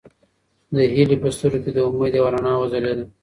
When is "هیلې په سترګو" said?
0.95-1.59